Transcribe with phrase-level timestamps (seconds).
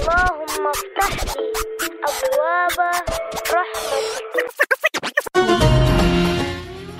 [0.00, 1.47] اللهم افتح لي
[2.09, 2.77] أبواب
[3.53, 4.41] رحمتك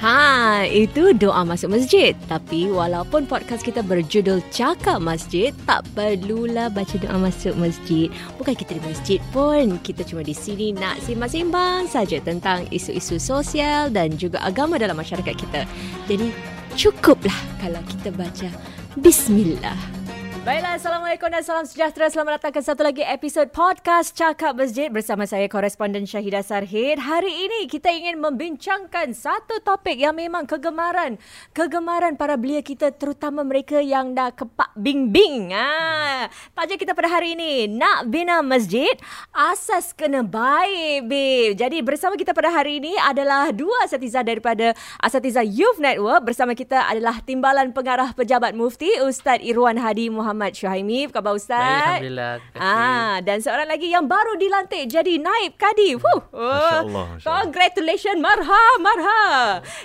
[0.01, 2.17] Ha, itu doa masuk masjid.
[2.25, 8.09] Tapi walaupun podcast kita berjudul Cakap Masjid, tak perlulah baca doa masuk masjid.
[8.41, 9.77] Bukan kita di masjid pun.
[9.85, 15.37] Kita cuma di sini nak simbang-simbang saja tentang isu-isu sosial dan juga agama dalam masyarakat
[15.37, 15.69] kita.
[16.09, 16.33] Jadi
[16.73, 18.49] cukuplah kalau kita baca
[18.97, 19.77] Bismillah.
[20.41, 22.09] Baiklah, Assalamualaikum dan salam sejahtera.
[22.09, 26.97] Selamat datang ke satu lagi episod podcast Cakap Masjid bersama saya, koresponden Syahidah Sarhid.
[26.97, 31.21] Hari ini kita ingin membincangkan satu topik yang memang kegemaran.
[31.53, 35.53] Kegemaran para belia kita terutama mereka yang dah kepak bing-bing.
[35.53, 36.25] Ha,
[36.57, 38.97] tajuk kita pada hari ini, nak bina masjid,
[39.29, 41.53] asas kena baik, babe.
[41.53, 46.33] Jadi bersama kita pada hari ini adalah dua asatiza daripada Asatiza Youth Network.
[46.33, 50.30] Bersama kita adalah Timbalan Pengarah Pejabat Mufti, Ustaz Irwan Hadi Muhammad.
[50.31, 51.11] Muhammad Syuhaimi.
[51.11, 51.59] Apa khabar Ustaz?
[51.59, 52.33] Baik, Alhamdulillah.
[52.55, 55.99] Ah, dan seorang lagi yang baru dilantik jadi naib kadi.
[55.99, 56.23] Huh.
[56.31, 57.35] Masya Allah, Masya Allah.
[57.43, 58.19] Congratulations.
[58.23, 59.23] Marha, marha.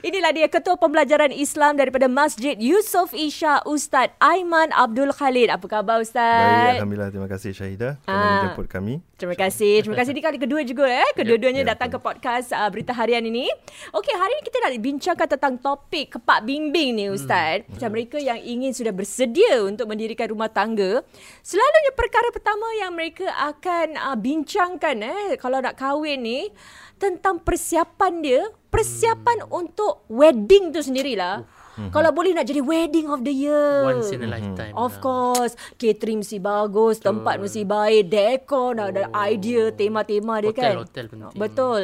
[0.01, 5.51] Inilah dia Ketua Pembelajaran Islam daripada Masjid Yusof Isha Ustaz Aiman Abdul Khalid.
[5.51, 6.15] Apa khabar Ustaz?
[6.15, 7.11] Baik, Alhamdulillah.
[7.11, 8.31] Terima kasih Syahidah kerana Ah.
[8.39, 8.95] menjemput kami.
[9.17, 9.83] Terima kasih.
[9.83, 11.11] Terima kasih di kali kedua juga eh.
[11.19, 13.49] Kedua-duanya Ya, datang ke podcast uh, Berita Harian ini.
[13.91, 17.65] Okey, hari ini kita nak bincangkan tentang topik kepak bimbing ni Ustaz.
[17.67, 21.01] Macam mereka yang ingin sudah bersedia untuk mendirikan rumah tangga,
[21.41, 26.53] selalunya perkara pertama yang mereka akan uh, bincangkan eh kalau nak kahwin ni
[27.01, 31.45] tentang persiapan dia, persiapan untuk wedding tu sendirilah.
[31.77, 33.85] Kalau boleh nak jadi wedding of the year.
[33.85, 34.73] Once in a lifetime.
[34.73, 35.03] Of Ah.
[35.03, 35.53] course.
[35.75, 37.07] Catering mesti bagus, Betul.
[37.13, 40.75] tempat mesti baik, dekor dah ada idea, tema-tema dia Hotel- kan.
[40.79, 41.37] hotel penting.
[41.37, 41.83] Betul.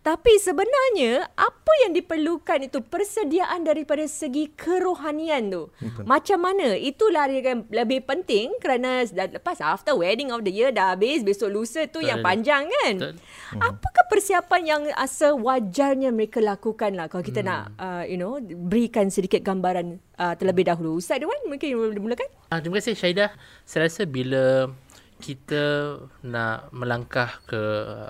[0.00, 5.62] Tapi sebenarnya apa yang diperlukan itu persediaan daripada segi kerohanian tu.
[6.02, 6.72] Macam mana?
[6.72, 11.84] Itulah kan lebih penting kerana lepas after wedding of the year dah habis, besok lusa
[11.84, 12.28] tu yang Betul.
[12.30, 12.94] panjang kan.
[12.96, 13.14] Betul.
[13.58, 17.48] Apakah persiapan yang asa wajarnya mereka lakukan lah kalau kita Hmm.
[17.48, 20.98] nak uh, you know berikan sedikit gambaran uh, terlebih dahulu.
[20.98, 22.28] Ustaz Dewan mungkin boleh mulakan?
[22.48, 23.34] Ah, terima kasih Syahidah.
[23.66, 24.70] Saya rasa bila
[25.16, 27.62] kita nak melangkah ke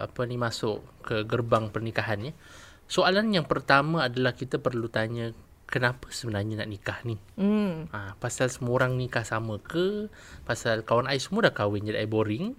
[0.03, 2.33] apa ni masuk ke gerbang pernikahan ya.
[2.87, 5.35] Soalan yang pertama adalah kita perlu tanya
[5.67, 7.19] kenapa sebenarnya nak nikah ni?
[7.35, 7.91] Hmm.
[7.91, 10.11] Ah, pasal semua orang nikah sama ke?
[10.47, 12.55] Pasal kawan ai semua dah kahwin jadi ai boring?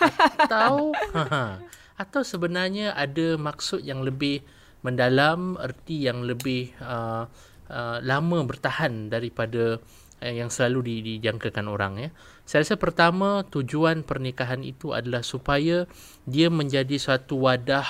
[0.00, 1.60] Atau ha,
[1.96, 4.44] atau sebenarnya ada maksud yang lebih
[4.82, 7.30] mendalam, erti yang lebih uh,
[7.72, 9.80] uh, lama bertahan daripada
[10.20, 12.10] uh, yang selalu di, dijangkakan orang ya.
[12.44, 15.88] Saya rasa pertama tujuan pernikahan itu adalah supaya
[16.28, 17.88] dia menjadi suatu wadah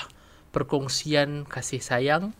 [0.55, 2.31] perkongsian kasih sayang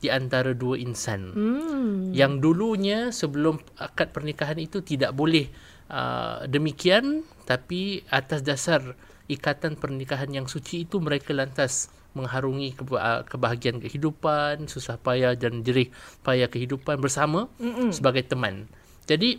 [0.00, 2.16] di antara dua insan Hmm.
[2.16, 5.52] yang dulunya sebelum akad pernikahan itu tidak boleh
[5.92, 8.96] uh, demikian tapi atas dasar
[9.30, 15.94] ikatan pernikahan yang suci itu mereka lantas mengharungi keba- kebahagiaan kehidupan susah payah dan jerih
[16.26, 17.94] payah kehidupan bersama Mm-mm.
[17.94, 18.66] sebagai teman
[19.06, 19.38] jadi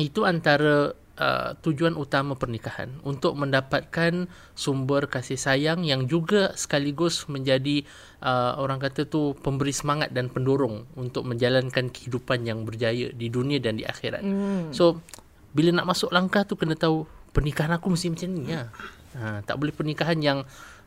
[0.00, 7.84] itu antara uh, tujuan utama pernikahan untuk mendapatkan sumber kasih sayang yang juga sekaligus menjadi
[8.24, 13.60] uh, orang kata tu pemberi semangat dan pendorong untuk menjalankan kehidupan yang berjaya di dunia
[13.60, 14.22] dan di akhirat.
[14.24, 14.72] Hmm.
[14.72, 15.04] So
[15.52, 17.04] bila nak masuk langkah tu kena tahu
[17.36, 18.72] pernikahan aku mesti macam ni ya.
[19.16, 20.38] Ha, tak boleh pernikahan yang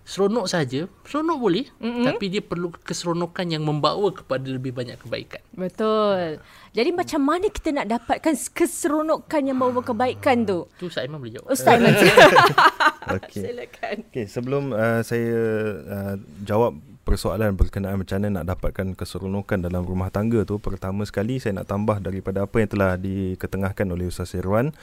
[0.06, 0.86] seronok saja.
[1.02, 2.06] Seronok boleh, Mm-mm.
[2.06, 5.42] tapi dia perlu keseronokan yang membawa kepada lebih banyak kebaikan.
[5.58, 6.40] Betul.
[6.78, 10.70] Jadi macam mana kita nak dapatkan keseronokan yang bawa kebaikan tu?
[10.78, 11.50] Tu Ustaz Aiman boleh jawab.
[11.50, 11.98] Ustaz Iman.
[13.18, 13.42] Okey.
[13.50, 13.96] Silakan.
[14.14, 15.38] Okey, sebelum uh, saya
[15.90, 16.16] uh,
[16.46, 21.62] jawab persoalan berkenaan macam mana nak dapatkan keseronokan dalam rumah tangga tu, pertama sekali saya
[21.62, 24.74] nak tambah daripada apa yang telah diketengahkan oleh Ustaz Irwan.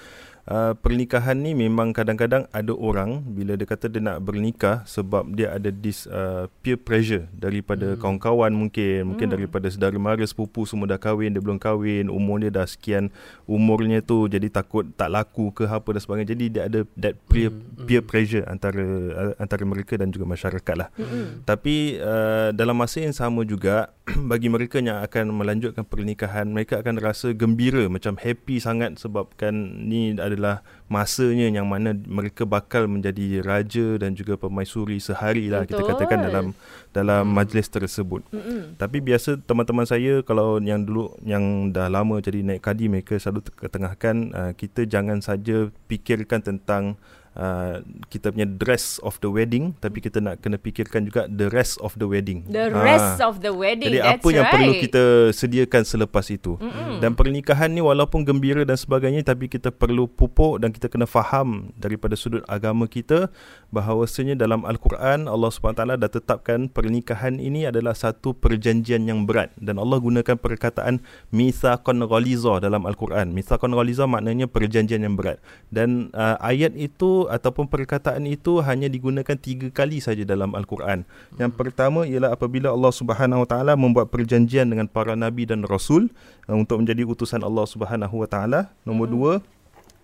[0.42, 5.54] Uh, pernikahan ni memang kadang-kadang ada orang bila dia kata dia nak bernikah sebab dia
[5.54, 8.02] ada this uh, peer pressure daripada hmm.
[8.02, 9.38] kawan-kawan mungkin mungkin Hmm.
[9.38, 13.14] daripada saudara mara sepupu semua dah kahwin dia belum kahwin umur dia dah sekian
[13.46, 17.54] umurnya tu jadi takut tak laku ke apa dan sebagainya jadi dia ada that peer,
[17.54, 18.82] Hmm, peer pressure antara
[19.38, 21.46] antara mereka dan juga masyarakat lah Mm-mm.
[21.46, 23.94] tapi uh, dalam masa yang sama juga
[24.34, 30.18] bagi mereka yang akan melanjutkan pernikahan mereka akan rasa gembira macam happy sangat sebabkan ni
[30.32, 36.18] adalah masanya yang mana mereka bakal menjadi raja dan juga permaisuri sehari lah kita katakan
[36.24, 36.46] dalam
[36.92, 38.24] dalam majlis tersebut.
[38.32, 38.76] Mm-mm.
[38.76, 43.48] tapi biasa teman-teman saya kalau yang dulu yang dah lama jadi naik kadi mereka selalu
[43.56, 47.00] ketengahkan uh, kita jangan saja fikirkan tentang
[47.36, 51.80] uh, kita punya dress of the wedding tapi kita nak kena fikirkan juga the rest
[51.80, 52.44] of the wedding.
[52.48, 52.82] The Ah.
[52.82, 53.92] rest of the wedding.
[53.92, 54.54] Jadi That's apa yang right.
[54.54, 55.02] perlu kita
[55.34, 56.56] sediakan selepas itu.
[56.56, 56.98] Mm-hmm.
[57.00, 61.72] Dan pernikahan ni walaupun gembira dan sebagainya tapi kita perlu pupuk dan kita kena faham
[61.76, 63.28] daripada sudut agama kita
[63.72, 69.80] bahawasanya dalam al-Quran Allah SWT dah tetapkan pernikahan ini adalah satu perjanjian yang berat dan
[69.80, 71.00] Allah gunakan perkataan
[71.32, 73.32] mitsaqan ghaliza dalam al-Quran.
[73.32, 75.40] Mitsaqan ghaliza maknanya perjanjian yang berat.
[75.72, 81.04] Dan uh, ayat itu ataupun perkataan itu hanya digunakan tiga kali saja dalam al-Quran.
[81.36, 86.10] Yang pertama ialah apabila Allah Subhanahu Wa Taala membuat perjanjian dengan para nabi dan rasul
[86.48, 88.60] uh, untuk menjadi utusan Allah Subhanahu Wa Taala.
[88.82, 89.32] Nombor dua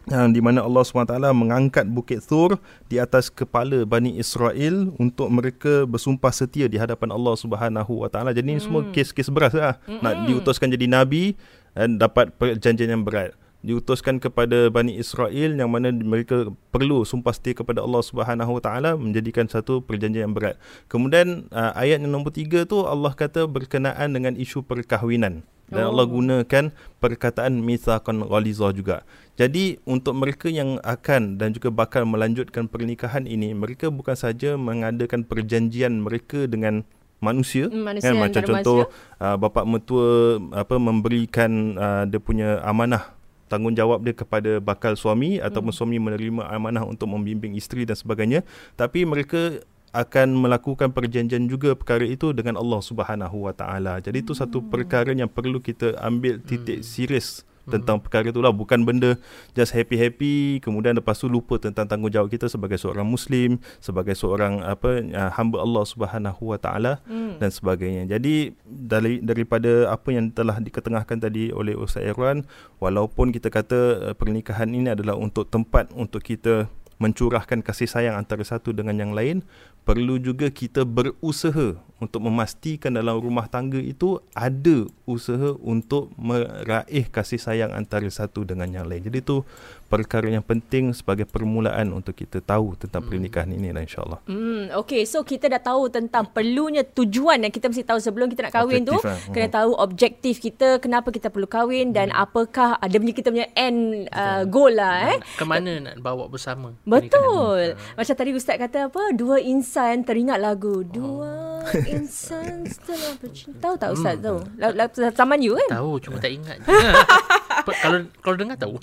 [0.09, 2.57] yang di mana Allah SWT mengangkat Bukit Thur
[2.89, 8.33] di atas kepala Bani Israel untuk mereka bersumpah setia di hadapan Allah Subhanahu Wa Taala.
[8.33, 9.77] Jadi ini semua kes-kes beras lah.
[9.85, 11.37] Nak diutuskan jadi nabi
[11.77, 13.37] dan dapat perjanjian yang berat.
[13.59, 18.91] Diutuskan kepada Bani Israel yang mana mereka perlu sumpah setia kepada Allah Subhanahu Wa Taala
[18.95, 20.55] menjadikan satu perjanjian yang berat.
[20.87, 25.43] Kemudian uh, ayat yang nombor tiga tu Allah kata berkenaan dengan isu perkahwinan.
[25.69, 25.93] Dan Oh.
[25.93, 26.65] Allah gunakan
[26.97, 29.05] perkataan mitsaqan ghaliza juga.
[29.37, 35.29] Jadi untuk mereka yang akan dan juga bakal melanjutkan pernikahan ini, mereka bukan saja mengadakan
[35.29, 36.89] perjanjian mereka dengan
[37.21, 38.81] manusia, manusia kan macam contoh
[39.19, 43.18] uh, bapa mertua apa memberikan uh, dia punya amanah
[43.49, 48.45] tanggungjawab dia kepada bakal suami ataupun suami menerima amanah untuk membimbing isteri dan sebagainya.
[48.77, 49.65] Tapi mereka
[49.97, 54.05] akan melakukan perjanjian juga perkara itu dengan Allah Subhanahu Wa Taala.
[54.05, 59.21] Jadi itu satu perkara yang perlu kita ambil titik serius tentang perkara itulah bukan benda
[59.53, 65.05] just happy-happy kemudian lepas tu lupa tentang tanggungjawab kita sebagai seorang muslim, sebagai seorang apa
[65.05, 67.37] uh, hamba Allah Subhanahu Wa Taala Hmm.
[67.41, 68.09] dan sebagainya.
[68.09, 72.45] Jadi dari daripada apa yang telah diketengahkan tadi oleh Ustaz Irwan
[72.81, 73.81] walaupun kita kata
[74.11, 76.67] uh, pernikahan ini adalah untuk tempat untuk kita
[76.99, 79.47] mencurahkan kasih sayang antara satu dengan yang lain
[79.89, 87.41] perlu juga kita berusaha untuk memastikan dalam rumah tangga itu ada usaha untuk meraih kasih
[87.41, 89.09] sayang antara satu dengan yang lain.
[89.09, 89.49] Jadi itu
[89.89, 94.21] perkara yang penting sebagai permulaan untuk kita tahu tentang pernikahan ini lah insyaAllah.
[94.29, 95.09] Hmm, okay.
[95.09, 98.85] So kita dah tahu tentang perlunya tujuan yang kita mesti tahu sebelum kita nak kahwin
[98.85, 98.93] tu.
[98.93, 99.33] Objektif lah.
[99.33, 104.07] Kena tahu objektif kita, kenapa kita perlu kahwin dan apakah ada punya kita punya end
[104.13, 105.19] uh, goal lah eh.
[105.41, 106.77] Ke mana nak bawa bersama?
[106.85, 107.73] Betul.
[107.97, 109.17] Macam tadi Ustaz kata apa?
[109.17, 110.85] Dua insan teringat lagu.
[110.85, 111.65] Dua
[111.97, 113.57] insan setelah bercinta.
[113.65, 114.37] Tahu tak Ustaz tu?
[114.61, 115.81] La- la- Zaman you kan?
[115.81, 116.69] Tahu cuma tak ingat je.
[117.69, 118.75] Apa, kalau kalau dengar tahu.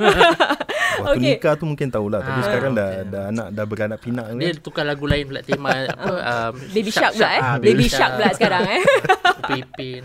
[0.96, 1.32] Waktu Okey.
[1.36, 3.12] nikah tu mungkin tahulah tapi Ah, sekarang dah okey.
[3.12, 4.64] dah anak dah beranak pinak Dia kan.
[4.64, 7.42] tukar lagu lain pula tema apa um, Baby Shark pula eh.
[7.42, 8.82] ah, Baby Shark pula sekarang eh.
[9.46, 10.04] Pipin.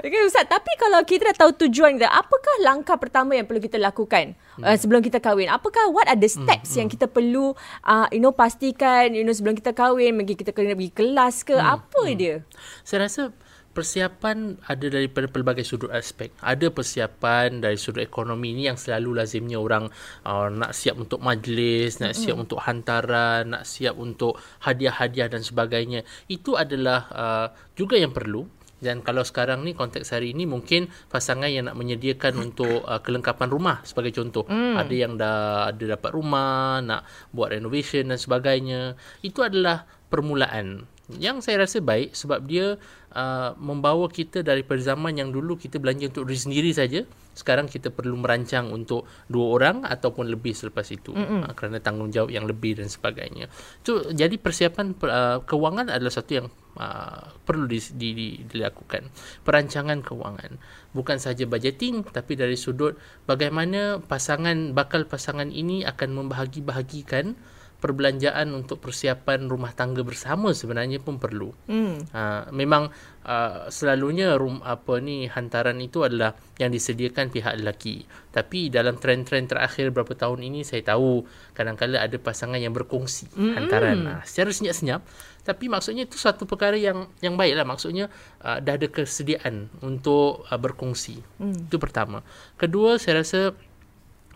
[0.00, 3.76] Okay Ustaz, tapi kalau kita dah tahu tujuan kita, apakah langkah pertama yang perlu kita
[3.76, 4.66] lakukan Hmm.
[4.66, 5.46] uh, sebelum kita kahwin?
[5.46, 9.54] Apakah what are the steps yang kita perlu uh, you know pastikan you know sebelum
[9.54, 12.42] kita kahwin, mungkin kita kena pergi kelas ke, Hmm, apa dia?
[12.82, 13.30] Saya rasa
[13.70, 16.34] persiapan ada daripada pelbagai sudut aspek.
[16.42, 19.86] Ada persiapan dari sudut ekonomi ni yang selalu lazimnya orang
[20.26, 24.36] uh, nak siap untuk majlis, nak siap untuk hantaran, nak siap untuk
[24.66, 26.02] hadiah-hadiah dan sebagainya.
[26.26, 27.46] Itu adalah uh,
[27.78, 28.46] juga yang perlu.
[28.80, 33.48] Dan kalau sekarang ni konteks hari ini mungkin pasangan yang nak menyediakan untuk uh, kelengkapan
[33.52, 34.48] rumah sebagai contoh.
[34.50, 34.74] Mm.
[34.80, 38.98] Ada yang dah ada dapat rumah, nak buat renovation dan sebagainya.
[39.22, 40.88] Itu adalah permulaan.
[41.18, 42.78] Yang saya rasa baik sebab dia
[43.14, 47.02] uh, membawa kita daripada zaman yang dulu kita belanja untuk diri sendiri saja.
[47.30, 52.44] Sekarang kita perlu merancang untuk dua orang ataupun lebih selepas itu uh, kerana tanggungjawab yang
[52.44, 53.48] lebih dan sebagainya.
[53.82, 59.08] So jadi persiapan uh, kewangan adalah satu yang uh, perlu di, di, di, dilakukan.
[59.46, 60.60] Perancangan kewangan
[60.92, 67.38] bukan saja budgeting tapi dari sudut bagaimana pasangan bakal pasangan ini akan membahagi-bahagikan
[67.80, 71.50] perbelanjaan untuk persiapan rumah tangga bersama sebenarnya pun perlu.
[71.64, 71.96] Hmm.
[72.12, 72.92] Ha, memang
[73.24, 78.04] uh, selalunya rum apa ni hantaran itu adalah yang disediakan pihak lelaki.
[78.30, 81.24] Tapi dalam trend-trend terakhir beberapa tahun ini saya tahu
[81.56, 83.52] kadang-kadang ada pasangan yang berkongsi mm-hmm.
[83.56, 85.00] hantaran ha, secara senyap-senyap.
[85.40, 88.12] Tapi maksudnya itu satu perkara yang yang baiklah maksudnya
[88.44, 91.24] uh, dah ada kesediaan untuk uh, berkongsi.
[91.40, 91.72] Mm.
[91.72, 92.20] Itu pertama.
[92.60, 93.56] Kedua saya rasa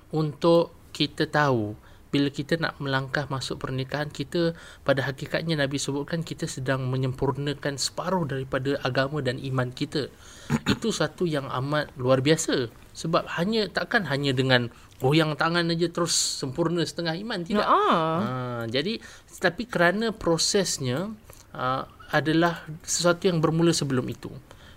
[0.09, 1.77] untuk kita tahu
[2.15, 4.55] bila kita nak melangkah masuk pernikahan kita
[4.87, 10.15] pada hakikatnya Nabi sebutkan kita sedang menyempurnakan separuh daripada agama dan iman kita.
[10.71, 12.71] Itu satu yang amat luar biasa.
[12.95, 14.71] Sebab hanya takkan hanya dengan
[15.03, 17.67] goyang tangan aja terus sempurna setengah iman tidak.
[17.67, 17.83] Ah.
[18.23, 18.31] Ha,
[18.71, 19.03] jadi
[19.43, 21.11] tapi kerana prosesnya
[21.51, 21.83] uh,
[22.15, 24.31] adalah sesuatu yang bermula sebelum itu.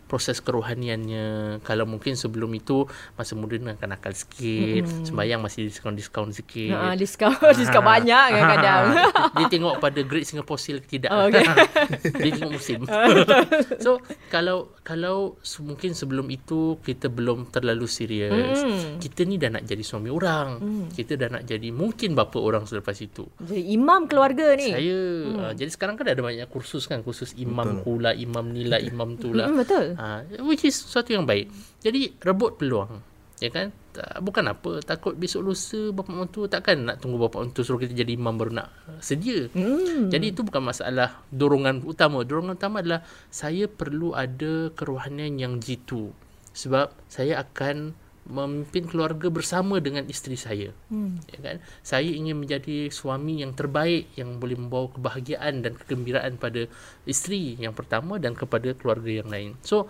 [0.08, 1.60] Proses kerohaniannya.
[1.62, 2.88] Kalau mungkin sebelum itu
[3.20, 5.06] masa muda nak nakal sikit, mm.
[5.12, 6.74] sembahyang masih diskaun-diskaun sikit.
[6.74, 8.84] Ha, diskaun, diskaun banyak kadang-kadang.
[8.96, 11.12] dia, dia tengok pada Great Singapore ke tidak.
[11.12, 11.44] Oh, okay.
[12.24, 12.88] dia tengok musim.
[13.84, 14.00] so
[14.32, 18.64] kalau kalau mungkin sebelum itu kita belum terlalu serius.
[18.64, 19.04] Mm.
[19.04, 20.64] Kita ni dah nak jadi suami orang.
[20.64, 20.86] Mm.
[20.96, 23.28] Kita dah nak jadi mungkin bapa orang selepas itu.
[23.44, 24.72] Jadi imam keluarga ni.
[24.72, 25.38] Saya hmm.
[25.38, 29.36] uh, jadi sekarang kan ada banyak kursus kan kursus imam pula imam nila imam tu
[29.36, 29.86] lah Mm, betul.
[29.98, 31.50] Uh, which is sesuatu yang baik.
[31.82, 33.04] Jadi rebut peluang
[33.38, 33.70] ya kan?
[33.94, 37.94] Tak- bukan apa takut besok lusa bapa mentua takkan nak tunggu bapa mentua suruh kita
[37.94, 38.70] jadi imam baru nak
[39.01, 39.50] sedia.
[39.54, 40.10] Hmm.
[40.10, 42.25] jadi itu bukan masalah dorongan utama.
[42.25, 46.13] Dorongan utama adalah saya perlu ada kerohanian yang jitu.
[46.58, 47.94] Sebab saya akan
[48.28, 50.70] memimpin keluarga bersama dengan isteri saya.
[50.92, 51.24] Hmm.
[51.32, 51.58] ya kan?
[51.80, 56.68] Saya ingin menjadi suami yang terbaik yang boleh membawa kebahagiaan dan kegembiraan pada
[57.08, 59.56] isteri yang pertama dan kepada keluarga yang lain.
[59.64, 59.88] So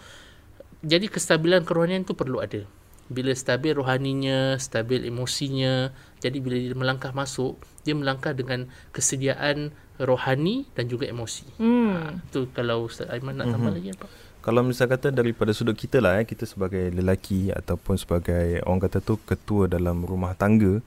[0.85, 2.61] jadi kestabilan kerohanian itu perlu ada.
[3.07, 5.89] Bila stabil rohaninya stabil emosinya
[6.21, 11.47] jadi bila dia melangkah masuk dia melangkah dengan kesediaan rohani dan juga emosi.
[11.57, 12.21] Hmm.
[12.29, 14.05] itu kalau Ustaz Aiman nak tambah lagi apa
[14.47, 19.03] Kalau misal kata daripada sudut kita lah eh, kita sebagai lelaki ataupun sebagai orang kata
[19.03, 20.79] tu ketua dalam rumah tangga,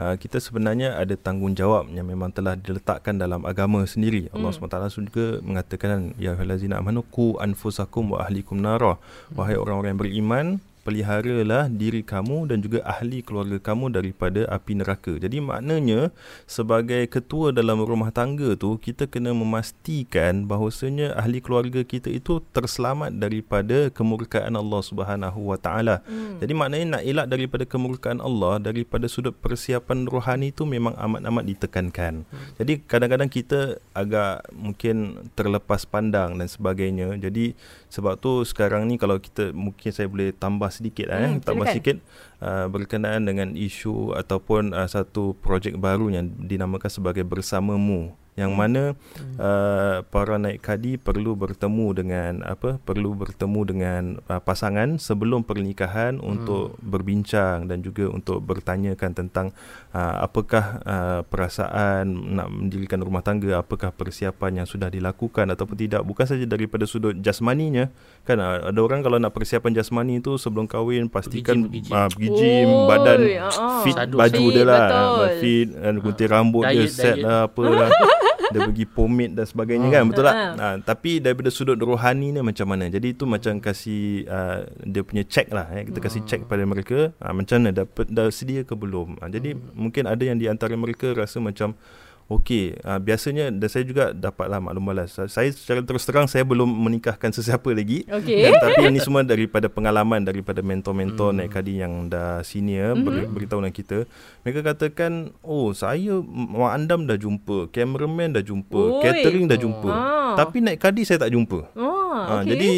[0.00, 4.32] uh, kita sebenarnya ada tanggungjawab yang memang telah diletakkan dalam agama sendiri.
[4.32, 8.96] Allah SWT juga mengatakan ya ayyuhallazina amanu qu anfusakum wa ahlikum nara.
[9.36, 10.46] Wahai orang-orang yang beriman,
[10.82, 15.14] peliharalah diri kamu dan juga ahli keluarga kamu daripada api neraka.
[15.14, 16.10] Jadi maknanya
[16.44, 23.14] sebagai ketua dalam rumah tangga tu kita kena memastikan bahawasanya ahli keluarga kita itu terselamat
[23.14, 26.02] daripada kemurkaan Allah Subhanahu Wa Taala.
[26.42, 32.26] Jadi maknanya nak elak daripada kemurkaan Allah daripada sudut persiapan rohani itu memang amat-amat ditekankan.
[32.58, 37.14] Jadi kadang-kadang kita agak mungkin terlepas pandang dan sebagainya.
[37.22, 37.54] Jadi
[37.92, 41.76] sebab tu sekarang ni kalau kita mungkin saya boleh tambah sedikit hmm, eh tambah silakan.
[41.76, 41.96] sikit
[42.40, 48.96] uh, berkenaan dengan isu ataupun uh, satu projek baru yang dinamakan sebagai bersamamu yang mana
[49.36, 56.16] uh, para naik kadi perlu bertemu dengan apa perlu bertemu dengan uh, pasangan sebelum pernikahan
[56.16, 59.46] untuk berbincang dan juga untuk bertanyakan tentang
[59.92, 66.00] uh, apakah uh, perasaan nak mendirikan rumah tangga apakah persiapan yang sudah dilakukan ataupun tidak
[66.00, 67.92] bukan saja daripada sudut jasmaninya
[68.24, 72.08] kan uh, ada orang kalau nak persiapan jasmani itu sebelum kahwin pastikan Pergi gym, uh,
[72.08, 73.82] pergi pergi gym Oi, badan ah.
[73.84, 75.28] fit Sadu, baju fit, dia lah betul.
[75.44, 77.28] fit dan gunting rambut dia Diet, set diet.
[77.28, 77.90] lah apa lah
[78.52, 80.36] dia pergi pomade dan sebagainya kan betul tak?
[80.36, 80.52] Ah.
[80.54, 82.86] ha, tapi daripada sudut rohani ni macam mana?
[82.92, 85.88] Jadi itu macam kasih uh, dia punya check lah eh.
[85.88, 87.72] kita kasih check pada mereka ha, macam mana?
[87.72, 89.18] Dapat dah sedia ke belum?
[89.18, 91.74] Ha, jadi mungkin ada yang di antara mereka rasa macam
[92.30, 95.14] Okey, uh, biasanya dan saya juga dapatlah maklum balas.
[95.14, 98.08] Saya secara terus terang saya belum menikahkan sesiapa lagi.
[98.08, 98.46] Okey.
[98.48, 101.36] Dan, tapi ini semua daripada pengalaman daripada mentor-mentor hmm.
[101.42, 103.04] naik kadi yang dah senior hmm.
[103.04, 103.98] ber, beritahu dengan kita.
[104.46, 109.02] Mereka katakan, "Oh, saya Mak Andam dah jumpa, cameraman dah jumpa, Oi.
[109.02, 109.90] catering dah jumpa.
[109.92, 110.34] Ah.
[110.38, 112.48] Tapi naik kadi saya tak jumpa." Oh, Ha, okey.
[112.52, 112.70] Jadi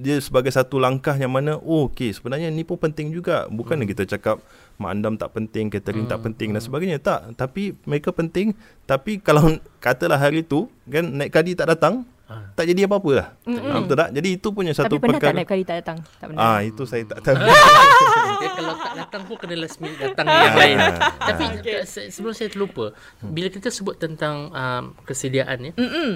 [0.00, 3.88] dia sebagai satu langkah yang mana oh okey sebenarnya ni pun penting juga bukan hmm.
[3.92, 4.40] kita cakap
[4.80, 6.12] mak andam tak penting catering hmm.
[6.16, 8.56] tak penting dan sebagainya tak tapi mereka penting
[8.88, 12.02] tapi kalau katalah hari tu kan naik kadi tak datang.
[12.54, 15.36] Tak jadi apa-apa lah ha, betul tak jadi itu punya Tapi satu pernah tak perkara
[15.42, 15.98] naik kali tak datang?
[16.16, 16.40] Tak pernah.
[16.46, 17.36] ah itu saya tak tahu
[18.40, 20.76] Dia kalau tak datang pun kena last minute datang yang lain.
[20.80, 21.12] Ah.
[21.12, 21.44] Tapi
[21.84, 25.72] se- sebelum saya terlupa, bila kita sebut tentang um, kesediaan ya,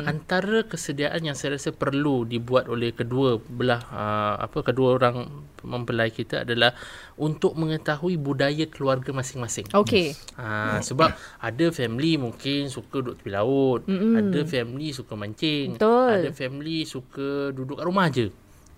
[0.09, 5.29] antara kesediaan yang saya rasa perlu dibuat oleh kedua belah uh, apa kedua orang
[5.65, 6.77] mempelai kita adalah
[7.17, 9.65] untuk mengetahui budaya keluarga masing-masing.
[9.73, 10.13] Okey.
[10.37, 14.13] Ha, sebab ada family mungkin suka duduk tepi laut, Mm-mm.
[14.13, 16.04] ada family suka mancing, Betul.
[16.11, 18.29] Ada family suka duduk kat rumah je.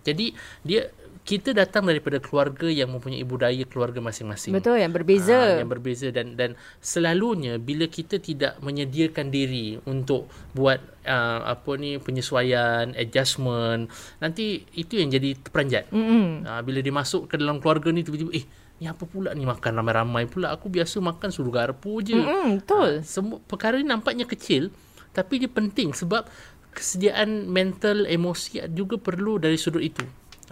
[0.06, 0.30] Jadi
[0.62, 0.86] dia
[1.26, 4.54] kita datang daripada keluarga yang mempunyai budaya keluarga masing-masing.
[4.54, 5.34] Betul yang berbeza.
[5.34, 11.70] Ah, yang berbeza dan dan selalunya bila kita tidak menyediakan diri untuk buat uh, apa
[11.82, 13.90] ni penyesuaian, adjustment,
[14.22, 15.90] nanti itu yang jadi terperanjat.
[15.90, 16.46] Mm-mm.
[16.46, 18.46] Uh, bila dia masuk ke dalam keluarga ni tiba-tiba eh
[18.78, 22.14] ni apa pula ni makan ramai-ramai pula aku biasa makan suruh garpu je.
[22.14, 23.02] Mm-mm, betul.
[23.02, 24.70] Ah, semua perkara ni nampaknya kecil
[25.16, 26.28] tapi dia penting sebab
[26.76, 30.04] kesediaan mental emosi juga perlu dari sudut itu.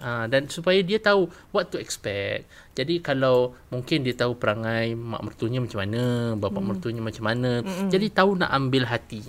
[0.02, 2.50] Ha, dan supaya dia tahu what to expect.
[2.74, 6.66] Jadi kalau mungkin dia tahu perangai mak mertuanya macam mana, bapa hmm.
[6.66, 7.62] mertuanya macam mana.
[7.62, 7.92] Hmm.
[7.92, 9.22] Jadi tahu nak ambil hati.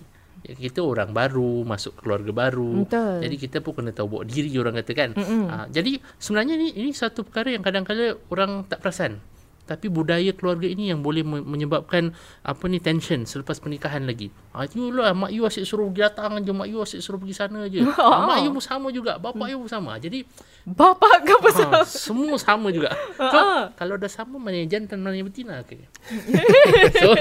[0.46, 2.86] Ya, kita orang baru, masuk keluarga baru.
[2.86, 3.18] Betul.
[3.22, 5.10] Jadi kita pun kena tahu bawa diri orang kata kan.
[5.14, 9.22] Ha, jadi sebenarnya ni ini satu perkara yang kadang-kadang orang tak perasan.
[9.66, 12.14] Tapi budaya keluarga ini yang boleh me- menyebabkan
[12.46, 14.30] apa ni tension selepas pernikahan lagi.
[14.54, 17.36] Ah you lah mak you asyik suruh pergi datang je, mak you asyik suruh pergi
[17.36, 17.82] sana je.
[18.00, 19.98] ah, mak you pun sama juga, bapa you pun sama.
[19.98, 20.24] Jadi
[20.66, 21.70] Bapak kau pasal.
[21.70, 22.90] ha, semua sama juga.
[23.36, 23.40] So,
[23.78, 25.78] kalau dah sama mana yang jantan mana yang betina ke?
[27.02, 27.14] so,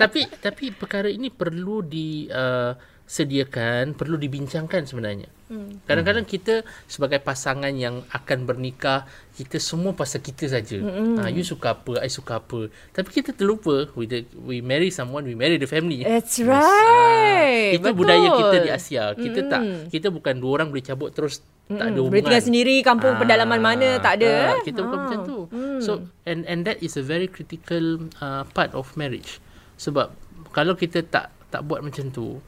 [0.00, 2.72] tapi tapi perkara ini perlu di uh,
[3.10, 5.26] sediakan, perlu dibincangkan sebenarnya.
[5.50, 5.82] Hmm.
[5.82, 9.02] Kadang-kadang kita sebagai pasangan yang akan bernikah,
[9.34, 10.78] kita semua pasal kita saja.
[10.78, 11.18] Hmm.
[11.18, 12.70] Ha, you suka apa, I suka apa.
[12.94, 16.06] Tapi kita terlupa we the, we marry someone, we marry the family.
[16.06, 17.74] That's right.
[17.74, 17.98] Ah, itu Betul.
[17.98, 19.04] budaya kita di Asia.
[19.12, 22.22] Kita tak kita bukan dua orang boleh cabut terus tak ada Boleh hubungan.
[22.24, 24.30] tinggal sendiri, kampung pedalaman mana, tak ada.
[24.52, 24.62] eh?
[24.62, 25.02] kita bukan Ah.
[25.04, 25.38] macam tu.
[25.78, 25.90] So
[26.24, 29.42] and and that is a very critical uh, part of marriage.
[29.76, 30.14] Sebab
[30.50, 32.38] kalau kita tak tak buat macam tu,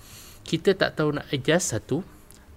[0.42, 2.02] kita tak tahu nak adjust satu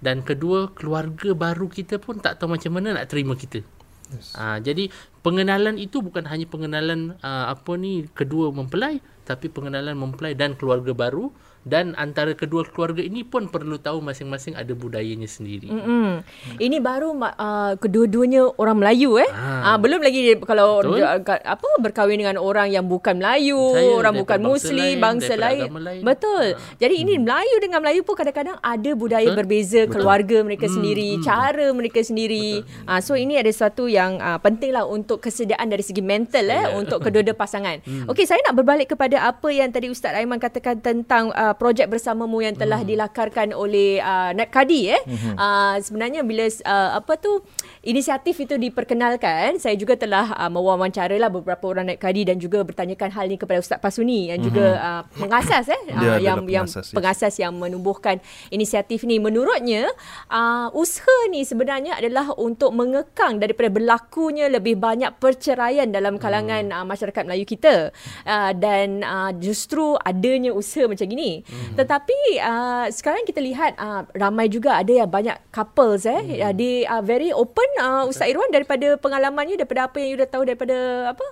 [0.02, 3.64] dan kedua keluarga baru kita pun tak tahu macam mana nak terima kita.
[4.06, 4.38] Yes.
[4.38, 4.86] Uh, jadi
[5.26, 10.94] pengenalan itu bukan hanya pengenalan uh, apa ni kedua mempelai tapi pengenalan mempelai dan keluarga
[10.94, 11.34] baru
[11.66, 15.66] dan antara kedua keluarga ini pun perlu tahu masing-masing ada budayanya sendiri.
[15.66, 16.22] Mm-mm.
[16.62, 19.26] Ini baru uh, kedua-duanya orang Melayu eh.
[19.34, 19.74] Ah.
[19.74, 19.76] Ah.
[19.82, 21.02] belum lagi kalau Betul.
[21.02, 25.32] dia, apa berkahwin dengan orang yang bukan Melayu, Saya orang bukan bangsa muslim, lain, bangsa
[25.34, 25.60] lain.
[25.74, 26.02] lain.
[26.06, 26.46] Betul.
[26.54, 26.78] Ah.
[26.78, 29.38] Jadi ini Melayu dengan Melayu pun kadang-kadang ada budaya Betul.
[29.42, 31.22] berbeza, keluarga mereka Hmm, sendiri, hmm.
[31.26, 32.62] cara mereka sendiri.
[32.86, 36.78] Ah so ini ada satu yang uh, pentinglah untuk kesediaan dari segi mental eh Ya.
[36.78, 37.82] untuk kedua-dua pasangan.
[37.86, 38.10] Hmm.
[38.10, 42.40] Okey, saya nak berbalik kepada apa yang tadi Ustaz Aiman katakan tentang uh, projek bersamamu
[42.40, 42.88] yang telah Hmm.
[42.88, 45.02] dilakarkan oleh uh, Nat Kadi eh.
[45.34, 47.40] Uh, sebenarnya bila uh, apa tu
[47.86, 52.66] inisiatif itu diperkenalkan, saya juga telah uh, mewawancara lah beberapa orang Nat Kadi dan juga
[52.66, 56.90] bertanyakan hal ini kepada Ustaz Pasuni yang juga uh, pengasas eh uh, yang yang pengasas,
[56.90, 56.94] yes.
[56.94, 58.18] pengasas yang menumbuhkan
[58.50, 59.22] inisiatif ni.
[59.22, 59.86] Menurutnya
[60.26, 66.82] uh, usaha ni sebenarnya adalah untuk mengekang daripada berlakunya lebih banyak perceraian dalam kalangan uh,
[66.82, 67.94] masyarakat Melayu kita.
[68.26, 71.46] Uh, dan uh, justru adanya usaha macam gini.
[71.78, 76.82] Tetapi uh, sekarang kita lihat uh, ramai juga ada yang banyak couples eh uh, they
[76.88, 80.76] are very open uh, Ustaz Irwan daripada pengalamannya daripada apa yang you dah tahu daripada
[81.12, 81.26] apa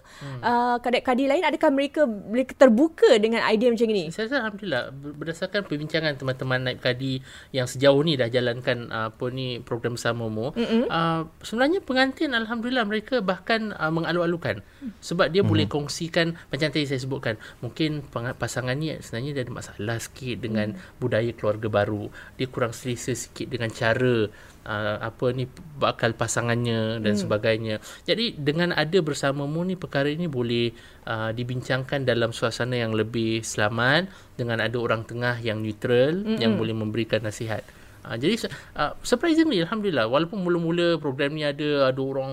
[0.44, 4.12] uh, kadang-kadang lain adakah mereka boleh terbuka dengan idea macam ini?
[4.12, 7.20] Saya rasa alhamdulillah ber- berdasarkan perbincangan teman-teman naib kadi
[7.50, 10.52] yang sejauh ni dah jalankan uh, apa ni program bersamamu
[10.90, 14.60] uh, sebenarnya pengantin alhamdulillah mereka bahkan uh, mengalu-alukan.
[15.00, 19.96] Sebab dia boleh kongsikan macam tadi saya sebutkan mungkin pasangan ni sebenarnya dia ada masalah
[20.00, 22.12] sikit dengan budaya keluarga baru.
[22.36, 24.28] Dia kurang selesa sikit dengan cara
[24.64, 25.46] uh, apa ni
[25.78, 27.78] bakal pasangannya dan sebagainya.
[28.08, 30.72] Jadi dengan ada bersamamu ni perkara ini boleh
[31.06, 36.40] uh, dibincangkan dalam suasana yang lebih selamat dengan ada orang tengah yang neutral mm-hmm.
[36.40, 37.62] yang boleh memberikan nasihat.
[38.04, 38.36] Uh, jadi
[38.76, 42.32] uh, surprisingly alhamdulillah walaupun mula-mula program ni ada ada orang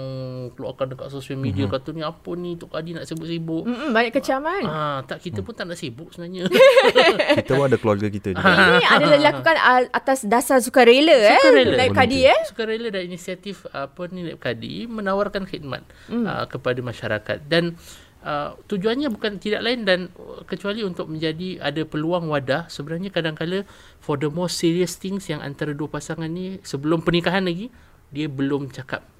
[0.51, 1.79] keluarkan dekat sosial media mm-hmm.
[1.79, 3.63] kata ni apa ni Tok Adi nak sibuk-sibuk.
[3.63, 4.63] Mm-mm, banyak kecaman.
[4.67, 6.51] Ah tak kita pun tak nak sibuk sebenarnya.
[7.41, 8.43] Kita pun ada keluarga kita juga.
[8.43, 9.55] Ini adalah dilakukan
[9.95, 11.39] atas dasar sukarela, eh.
[11.39, 11.75] Sukarela.
[11.79, 12.39] Naib Kadi eh.
[12.43, 16.25] Sukarela dan inisiatif apa ni Naib Kadi menawarkan khidmat mm.
[16.27, 17.79] uh, kepada masyarakat dan
[18.23, 22.71] uh, tujuannya bukan tidak lain dan uh, kecuali untuk menjadi ada peluang wadah.
[22.71, 23.67] Sebenarnya kadang-kala
[23.99, 27.69] for the more serious things yang antara dua pasangan ni sebelum pernikahan lagi
[28.11, 29.10] dia belum cakap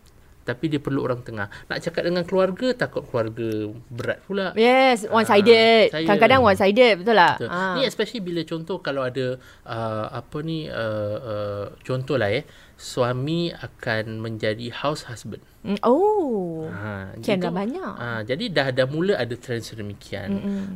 [0.42, 3.50] tapi dia perlu orang tengah nak cakap dengan keluarga takut keluarga
[3.88, 5.90] berat pula Yes, one sided.
[5.90, 7.36] saya- Kadang-kadang one sided, betul tak?
[7.38, 7.50] Betul.
[7.50, 7.74] Ah.
[7.74, 12.44] Ni especially bila contoh kalau ada uh, apa ni uh, uh, contoh lah eh
[12.76, 15.46] suami akan menjadi house husband.
[15.62, 16.66] Mm, Oh.
[16.66, 17.38] Ha, gitu.
[17.38, 17.94] dah banyak.
[17.94, 20.30] Ha, jadi dah dah mula ada trend sedemikian.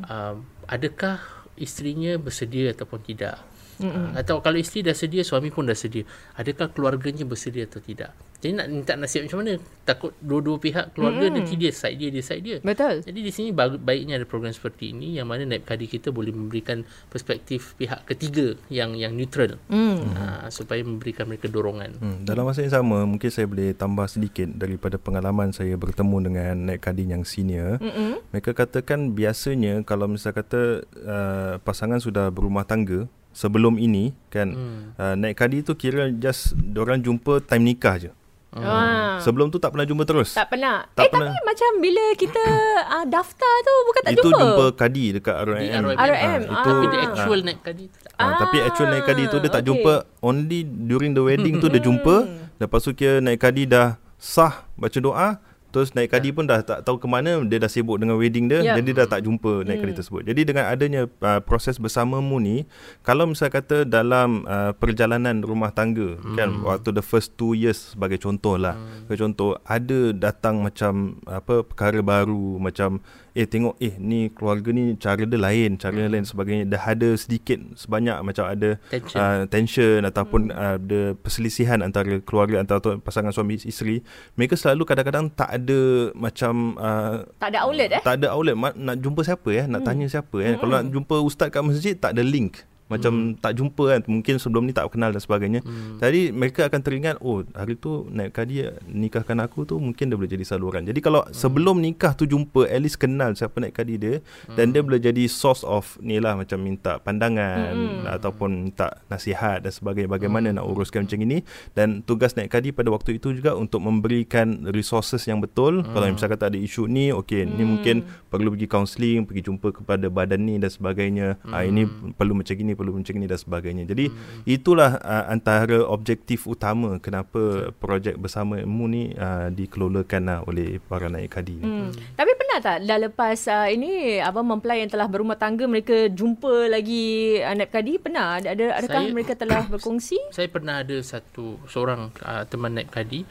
[0.06, 1.17] Um, adakah
[1.56, 3.41] isterinya bersedia ataupun tidak?
[3.75, 6.06] Uh, atau kalau isteri dah sedia, suami pun dah sedia.
[6.34, 8.13] Adakah keluarganya bersedia atau tidak?
[8.45, 9.58] Jadi nak minta nasihat macam mana?
[9.81, 12.58] Takut dua-dua pihak keluarga nanti dia side dia, dia side dia.
[12.62, 13.01] Betul.
[13.01, 16.86] Jadi di sini baiknya ada program seperti ini yang mana naib kadi kita boleh memberikan
[17.10, 19.97] perspektif pihak ketiga yang yang neutral Hmm.
[20.13, 21.97] uh, supaya memberikan mereka dorongan.
[21.97, 26.53] Hmm, dalam masa yang sama mungkin saya boleh tambah sedikit daripada pengalaman saya bertemu dengan
[26.69, 27.81] naik kadin yang senior.
[27.81, 28.21] Mm-mm.
[28.29, 34.81] Mereka katakan biasanya kalau misal kata uh, pasangan sudah berumah tangga sebelum ini kan Hmm.
[34.95, 38.12] uh, naik kadi tu kira just orang jumpa time nikah je.
[38.57, 39.19] Ah.
[39.19, 40.31] Sebelum tu tak pernah jumpa terus.
[40.31, 40.87] Tak pernah.
[40.89, 41.27] Tak eh pernah.
[41.27, 42.43] tapi macam bila kita
[42.89, 44.39] uh, daftar tu bukan tak itu jumpa.
[44.39, 45.35] jumpa kadi dekat.
[45.35, 45.67] Di.
[45.75, 47.05] RMM, Ah, itu Tapi the Ah.
[47.05, 48.11] actual naib kadi tu tak.
[48.15, 49.67] Ah, tapi actual naik kadi tu dia tak okay.
[49.67, 52.15] jumpa only during the wedding tu dia jumpa.
[52.55, 55.27] Lepas tu kira naik kadi dah sah baca doa
[55.75, 58.63] Terus naik kadi pun dah tak tahu ke mana dia dah sibuk dengan wedding dia
[58.63, 58.79] Ya.
[58.79, 60.23] jadi dia dah tak jumpa naik kadi tersebut.
[60.23, 62.63] Jadi dengan adanya uh, proses bersamamu ni
[63.03, 68.15] kalau misal kata dalam uh, perjalanan rumah tangga kan waktu the first two years sebagai
[68.15, 68.79] contoh lah.
[69.03, 73.03] Sebagai contoh ada datang macam apa perkara baru macam
[73.35, 76.63] eh tengok eh ni keluarga ni cara dia lain, cara dia lain sebagainya.
[76.71, 79.19] Dah ada sedikit sebanyak macam ada Tension.
[79.19, 83.99] uh, tension ataupun uh, ada perselisihan antara keluarga antara pasangan suami isteri.
[84.39, 88.01] Mereka selalu kadang-kadang tak ada macam uh, Tak ada outlet eh?
[88.01, 88.55] tak ada outlet.
[88.55, 89.65] Ma- nak jumpa siapa eh?
[89.67, 90.55] Nak tanya siapa eh?
[90.55, 94.69] Kalau nak jumpa ustaz kat masjid tak ada link macam tak jumpa kan mungkin sebelum
[94.69, 95.65] ni tak kenal dan sebagainya.
[95.65, 95.97] Hmm.
[95.97, 100.29] jadi mereka akan teringat oh hari tu naik kadi nikahkan aku tu mungkin dia boleh
[100.29, 100.85] jadi saluran.
[100.85, 104.15] Jadi kalau sebelum nikah tu jumpa at least kenal siapa naik kadi dia
[104.53, 109.73] dan dia boleh jadi source of ni lah macam minta pandangan ataupun minta nasihat dan
[109.73, 111.41] sebagainya bagaimana nak uruskan macam ini.
[111.73, 115.81] Dan tugas naik kadi pada waktu itu juga untuk memberikan resources yang betul.
[115.81, 120.05] Kalau misalkan kata ada isu ni okey ni mungkin perlu pergi counselling pergi jumpa kepada
[120.11, 121.41] badan ni dan sebagainya.
[121.49, 123.83] Ah ini perlu macam gini perlu macam ni dan sebagainya.
[123.88, 124.45] Jadi hmm.
[124.45, 131.33] itulah uh, antara objektif utama kenapa projek bersamamu ni uh, dikelolakan uh, oleh para naik
[131.33, 131.65] kadi ni.
[131.65, 131.89] Hmm.
[132.13, 136.69] Tapi pernah tak dah lepas uh, ini abang mempelai yang telah berumah tangga mereka jumpa
[136.69, 140.19] lagi uh, naib kadi pernah ada ada- adakah Saya- mereka telah berkongsi?
[140.29, 143.23] Saya pernah ada satu seorang uh, teman naik kadi.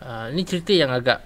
[0.00, 1.20] Uh, ini cerita yang agak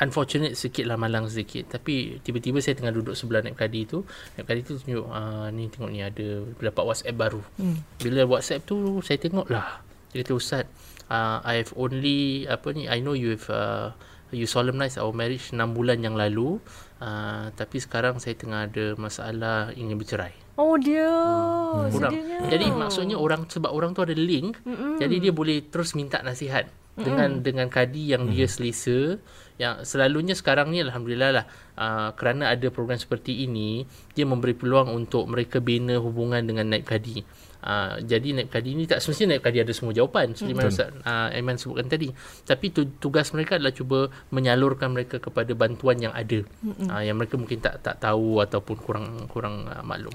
[0.00, 4.04] unfortunate sikit lah malang sikit tapi tiba-tiba saya tengah duduk sebelah naib kadi tu
[4.36, 7.76] naib kadi tu tunjuk uh, ni tengok ni ada dapat WhatsApp baru hmm.
[8.00, 9.80] bila WhatsApp tu saya tengok lah
[10.12, 10.64] dia kata Ustaz
[11.08, 13.96] uh, I've only apa ni I know you've uh,
[14.34, 16.58] you solemnize our marriage 6 bulan yang lalu
[17.00, 21.04] uh, tapi sekarang saya tengah ada masalah ingin bercerai Oh dia.
[21.04, 21.92] Hmm.
[21.92, 22.12] orang.
[22.16, 22.38] sedihnya.
[22.48, 26.72] Jadi maksudnya orang sebab orang tu ada link, mm jadi dia boleh terus minta nasihat
[26.96, 29.20] mm dengan dengan kadi yang dia selesa.
[29.56, 31.44] Yang selalunya sekarang ni alhamdulillah lah
[31.80, 36.84] uh, kerana ada program seperti ini, dia memberi peluang untuk mereka bina hubungan dengan naib
[36.84, 37.24] kadi.
[37.66, 40.92] Uh, jadi naib kadi ni tak semestinya naib kadi ada semua jawapan seperti mana Ustaz
[40.92, 42.12] uh, Aiman sebutkan tadi.
[42.44, 46.44] Tapi tu, tugas mereka adalah cuba menyalurkan mereka kepada bantuan yang ada.
[46.62, 50.14] Uh, yang mereka mungkin tak tak tahu ataupun kurang kurang uh, maklum.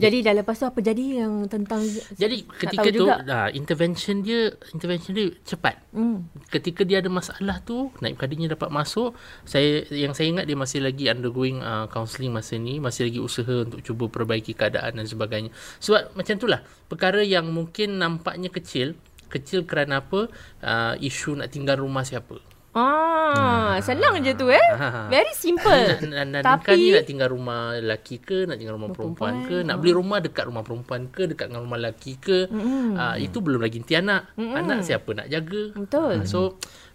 [0.00, 1.84] Jadi dah lepas tu apa jadi yang tentang
[2.16, 3.20] Jadi ketika tu juga.
[3.28, 5.76] ah, intervention dia intervention dia cepat.
[5.92, 6.26] Hmm.
[6.48, 9.12] Ketika dia ada masalah tu naib kadinya dapat masuk,
[9.44, 13.64] saya yang saya ingat dia masih lagi undergoing uh, counselling masa ni, masih lagi usaha
[13.64, 15.50] untuk cuba perbaiki keadaan dan sebagainya.
[15.78, 18.96] Sebab macam itulah perkara yang mungkin nampaknya kecil,
[19.28, 20.32] kecil kerana apa?
[20.64, 22.49] Uh, isu nak tinggal rumah siapa.
[22.70, 24.68] Ah, senang je tu eh.
[24.78, 25.10] Ha.
[25.10, 26.06] Very simple.
[26.06, 29.42] Nak, nak, nak Tapi- nikah ni nak tinggal rumah lelaki ke, nak tinggal rumah perempuan,
[29.42, 32.46] ke, nak beli rumah dekat rumah perempuan ke, dekat dengan rumah lelaki ke.
[32.46, 32.94] Mm.
[32.94, 34.30] Uh, itu belum lagi nanti anak.
[34.38, 34.54] Mm.
[34.54, 35.62] Anak siapa nak jaga.
[35.74, 36.14] Betul.
[36.22, 36.40] Ah, so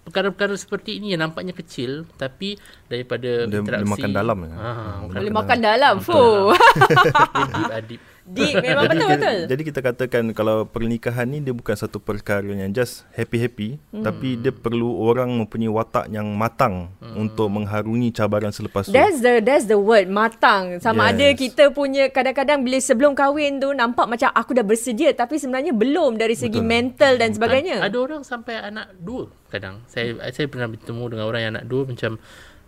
[0.06, 2.56] perkara-perkara seperti ini yang nampaknya kecil tapi
[2.88, 4.52] daripada Dia- dia interaksi makan dalam ya.
[4.54, 5.36] Ha, makan Boleh dalam.
[5.36, 5.94] makan dalam.
[6.00, 6.54] Fuh.
[7.90, 8.58] Deep, ah, deep.
[8.66, 9.38] Memang jadi, betul kita, betul.
[9.46, 14.02] jadi kita katakan kalau pernikahan ni dia bukan satu perkara yang just happy-happy hmm.
[14.02, 17.16] tapi dia perlu orang mempunyai watak yang matang hmm.
[17.16, 18.94] untuk mengharungi cabaran selepas tu.
[18.94, 20.82] That's the that's the word matang.
[20.82, 21.12] Sama Yes.
[21.14, 25.70] ada kita punya kadang-kadang bila sebelum kahwin tu nampak macam aku dah bersedia tapi sebenarnya
[25.70, 26.72] belum dari segi Betul.
[26.74, 27.86] mental dan sebagainya.
[27.86, 29.86] Ad, ada orang sampai anak dua kadang.
[29.86, 32.18] Saya saya pernah bertemu dengan orang yang anak dua macam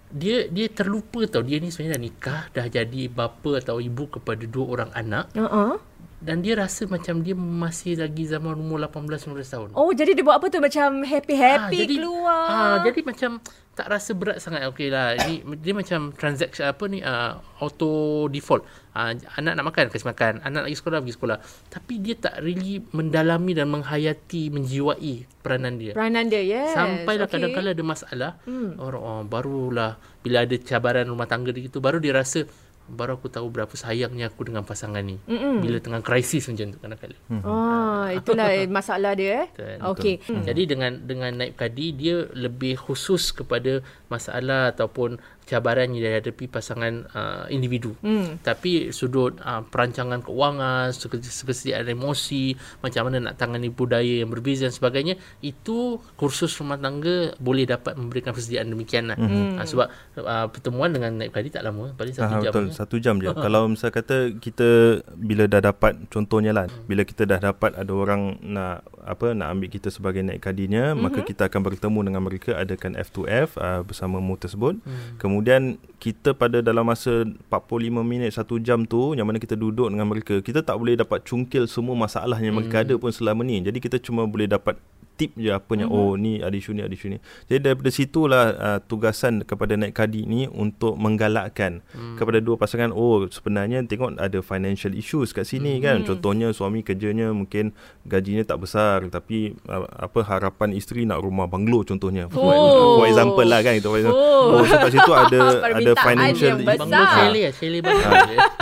[0.07, 4.47] dia dia terlupa tau dia ni sebenarnya dah nikah dah jadi bapa atau ibu kepada
[4.47, 5.75] dua orang anak Uh-uh.
[6.23, 9.69] dan dia rasa macam dia masih lagi zaman umur 18 19 tahun.
[9.75, 12.47] Oh jadi dia buat apa tu macam happy-happy jadi, keluar.
[12.47, 13.43] Ah, jadi macam
[13.77, 14.65] tak rasa berat sangat.
[14.73, 15.13] Okey lah.
[15.13, 18.65] Ini dia macam transaction apa ni uh, auto default.
[18.97, 21.37] Uh, anak nak makan kasi makan, anak nak pergi sekolah pergi sekolah.
[21.69, 25.93] Tapi dia tak really mendalami dan menghayati, menjiwai peranan dia.
[25.93, 26.73] peranan dia yes.
[26.73, 27.37] Sampailah okay.
[27.37, 28.81] kadang-kadang ada masalah, hmm.
[28.81, 32.49] orang oh, barulah bila ada cabaran rumah tangga dia gitu, baru dia rasa
[32.87, 35.19] baru aku tahu berapa sayangnya aku dengan pasangan ni.
[35.27, 35.59] Mm-mm.
[35.59, 37.21] Bila tengah krisis macam tu kadang-kadang.
[37.27, 37.43] Hmm.
[37.43, 38.47] Ah, itulah
[38.79, 39.47] masalah dia eh.
[39.83, 40.23] Okey.
[40.23, 40.43] Hmm.
[40.47, 47.07] Jadi dengan dengan naib kadi dia lebih khusus kepada masalah ataupun cabaran yang dihadapi pasangan
[47.15, 47.95] uh, individu.
[48.03, 48.37] Hmm.
[48.43, 54.75] Tapi sudut uh, perancangan keuangan, kesediaan emosi, macam mana nak tangani budaya yang berbeza dan
[54.75, 59.17] sebagainya, itu kursus rumah tangga boleh dapat memberikan persediaan demikian lah.
[59.17, 59.57] Hmm.
[59.57, 59.87] Uh, sebab
[60.19, 62.51] uh, pertemuan dengan naib kadi tak lama, paling satu Ah, jam.
[62.51, 67.23] betul satu jam je kalau misal kata kita bila dah dapat contohnya lah bila kita
[67.23, 71.03] dah dapat ada orang nak apa nak ambil kita sebagai naik kadinya mm-hmm.
[71.03, 75.17] maka kita akan bertemu dengan mereka adakan F2F uh, bersama mu tersebut Hmm.
[75.17, 80.05] kemudian kita pada dalam masa 45 minit satu jam tu yang mana kita duduk dengan
[80.07, 83.77] mereka kita tak boleh dapat cungkil semua masalah yang mereka ada pun selama ni jadi
[83.79, 84.77] kita cuma boleh dapat
[85.17, 86.07] tip je apanya mm-hmm.
[86.07, 87.17] oh ni ada isu ni ada isu ni.
[87.49, 92.21] Jadi daripada situlah uh, tugasan kepada naik kadi ni untuk menggalakkan mm.
[92.21, 95.81] kepada dua pasangan oh sebenarnya tengok ada financial issues kat sini mm.
[95.81, 95.97] kan.
[96.05, 97.73] Contohnya suami kerjanya mungkin
[98.05, 102.29] gajinya tak besar tapi uh, apa harapan isteri nak rumah banglo contohnya.
[102.29, 103.01] For, Oh.
[103.01, 103.89] for example lah kan itu.
[103.89, 104.63] Oh, Oh.
[104.63, 106.67] so kat situ ada ada Permintaan financial yang.
[106.67, 108.05] Banglo Shelley Shelley Banglo.
[108.05, 108.11] Ha,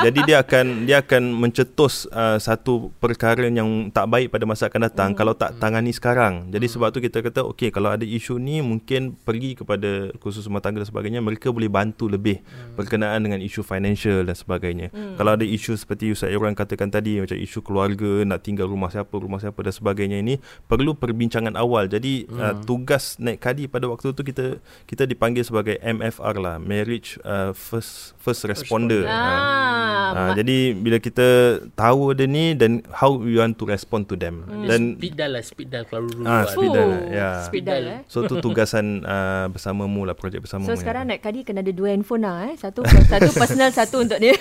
[0.08, 4.82] jadi dia akan dia akan mencetus uh, satu perkara yang tak baik pada masa akan
[4.88, 5.18] datang hmm.
[5.18, 6.45] kalau tak tangani sekarang.
[6.52, 10.62] Jadi sebab tu kita kata okey kalau ada isu ni mungkin pergi kepada khusus rumah
[10.62, 12.76] tangga dan sebagainya mereka boleh bantu lebih hmm.
[12.78, 14.92] berkenaan dengan isu financial dan sebagainya.
[14.92, 15.16] Hmm.
[15.18, 19.14] Kalau ada isu seperti Ustaz Irwan katakan tadi macam isu keluarga nak tinggal rumah siapa
[19.16, 20.38] rumah siapa dan sebagainya ini
[20.70, 21.88] perlu perbincangan awal.
[21.90, 22.40] Jadi hmm.
[22.40, 27.54] uh, tugas naik kadi pada waktu tu kita kita dipanggil sebagai MFR lah, marriage uh,
[27.54, 29.06] first first responder.
[29.06, 34.16] Ah, Ha, jadi bila kita tahu ada ni dan how we want to respond to
[34.16, 34.48] them.
[34.48, 34.64] Hmm.
[34.64, 36.24] Dan Speed dial lah, speed dial kalau dulu.
[36.36, 37.00] Ah speed dial lah.
[37.00, 37.30] Fuh, Ya.
[37.42, 38.00] Speed dial eh.
[38.06, 40.68] So tu tugasan uh, bersamamu lah projek bersamamu.
[40.68, 40.80] So ya.
[40.80, 42.56] sekarang naik kadi kena ada dua handphone lah eh.
[42.56, 44.36] Satu satu personal, satu untuk dia.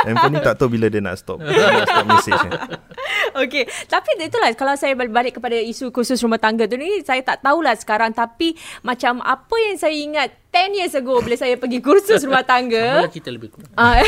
[0.00, 1.42] handphone ni tak tahu bila dia nak stop.
[1.42, 2.50] Dia nak stop message ni.
[3.42, 7.40] Okey, tapi itulah kalau saya balik kepada isu khusus rumah tangga tu ni saya tak
[7.40, 12.26] tahulah sekarang tapi macam apa yang saya ingat 10 years ago bila saya pergi kursus
[12.26, 13.70] rumah tangga lah kita lebih kurang.
[13.78, 14.02] ah,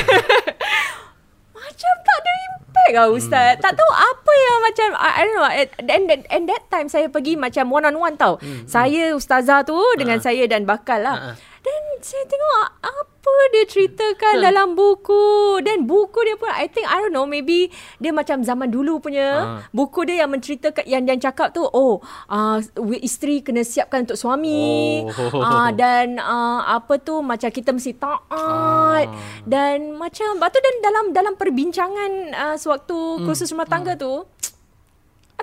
[1.56, 3.56] macam tak ada impact lah ustaz.
[3.58, 5.70] tak tahu apa yang macam I, I don't know and,
[6.10, 8.36] and, and that time saya pergi macam one on one tau.
[8.64, 10.24] Saya ustazah tu dengan Ah.
[10.24, 11.16] saya dan bakal Ah, lah.
[11.30, 11.34] ah.
[11.62, 15.22] Dan saya tengok apa dia ceritakan dalam buku.
[15.62, 19.28] Dan buku dia pun I think I don't know maybe dia macam zaman dulu punya
[19.32, 19.58] Ah.
[19.70, 22.58] buku dia yang menceritakan yang yang cakap tu oh uh,
[22.98, 25.06] isteri kena siapkan untuk suami.
[25.06, 25.38] Oh.
[25.38, 29.06] Ah dan uh, apa tu macam kita mesti taat Ah.
[29.44, 34.41] dan macam lepas tu dan dalam dalam perbincangan uh, sewaktu kursus rumah tangga tu atau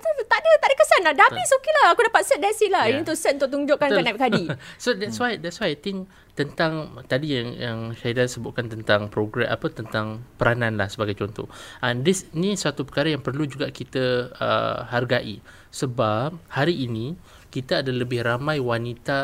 [0.02, 1.14] tak ada tak ada kesan lah.
[1.14, 1.86] Dah habis okey lah.
[1.94, 2.86] Aku dapat cert that's it lah.
[2.88, 3.02] Yeah.
[3.02, 3.98] Ini tu cert untuk tunjukkan Betul.
[4.00, 4.44] kat naib kadi.
[4.84, 6.10] so that's why that's why I think
[6.40, 11.52] tentang tadi yang yang Syahidah sebutkan tentang program apa tentang peranan lah sebagai contoh.
[11.84, 17.82] And this ni satu perkara yang perlu juga kita uh, hargai sebab hari ini kita
[17.82, 19.20] ada lebih ramai wanita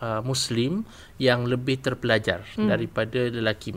[0.00, 0.82] uh, muslim
[1.20, 2.66] yang lebih terpelajar hmm.
[2.66, 3.76] daripada lelaki.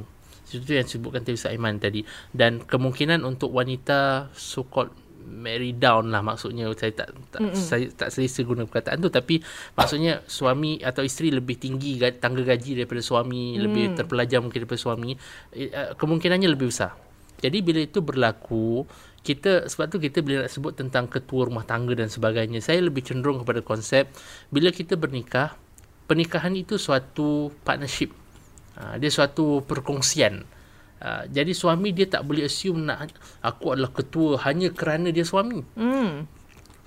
[0.50, 2.02] Itu yang disebutkan tadi Ustaz Aiman tadi
[2.34, 4.90] dan kemungkinan untuk wanita so called
[5.30, 6.66] marry down lah maksudnya.
[6.74, 9.40] Saya tak, tak saya tak selesa guna perkataan tu tapi
[9.78, 13.62] maksudnya suami atau isteri lebih tinggi ga- tangga gaji daripada suami mm.
[13.62, 15.14] lebih terpelajar mungkin daripada suami
[15.54, 16.98] eh, uh, kemungkinannya lebih besar.
[17.40, 18.84] Jadi bila itu berlaku
[19.24, 23.04] kita sebab tu kita bila nak sebut tentang ketua rumah tangga dan sebagainya saya lebih
[23.04, 24.08] cenderung kepada konsep
[24.52, 25.56] bila kita bernikah
[26.10, 28.12] pernikahan itu suatu partnership.
[28.76, 30.59] Uh, dia suatu perkongsian
[31.00, 35.64] Uh, jadi suami dia tak boleh assume nak aku adalah ketua hanya kerana dia suami.
[35.80, 36.28] Hmm.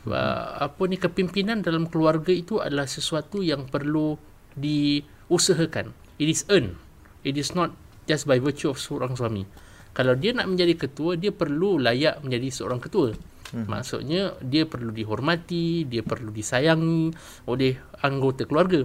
[0.05, 4.21] Uh, apa ni kepimpinan dalam keluarga itu adalah sesuatu yang perlu
[4.53, 5.97] diusahakan.
[6.21, 6.77] It is earned.
[7.25, 7.73] It is not
[8.05, 9.49] just by virtue of seorang suami.
[9.93, 13.13] Kalau dia nak menjadi ketua, dia perlu layak menjadi seorang ketua.
[13.53, 13.69] Hmm.
[13.69, 17.13] Maksudnya dia perlu dihormati, dia perlu disayangi
[17.49, 18.85] oleh anggota keluarga.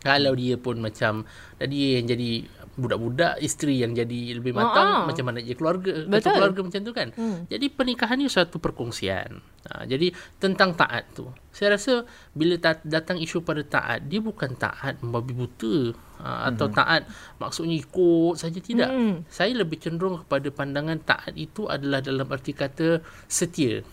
[0.00, 1.28] Kalau dia pun macam
[1.60, 5.06] dia yang jadi budak-budak, isteri yang jadi lebih matang, Ah, ah.
[5.06, 6.32] macam mana je keluarga, Betul.
[6.32, 7.08] keluarga macam tu kan.
[7.12, 7.44] Hmm.
[7.44, 9.44] Jadi pernikahan ni suatu perkongsian.
[9.60, 10.08] Ha, jadi
[10.40, 11.28] tentang taat tu.
[11.52, 15.92] Saya rasa bila ta- datang isu pada taat, dia bukan taat membabi buta
[16.24, 17.04] ha, atau taat
[17.36, 18.88] maksudnya ikut saja tidak.
[18.88, 19.28] Hmm.
[19.28, 23.84] Saya lebih cenderung kepada pandangan taat itu adalah dalam arti kata setia.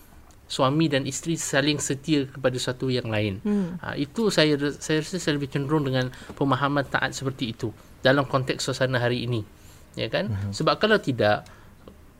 [0.48, 3.44] Suami dan isteri saling setia kepada satu yang lain.
[3.44, 3.76] Hmm.
[3.84, 6.08] Ha, itu saya saya rasa saya lebih cenderung dengan
[6.40, 9.44] pemahaman taat seperti itu dalam konteks suasana hari ini.
[10.00, 10.32] Ya kan?
[10.32, 10.56] Hmm.
[10.56, 11.44] Sebab kalau tidak